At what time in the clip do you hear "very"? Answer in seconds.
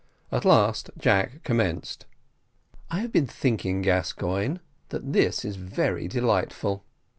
5.57-6.07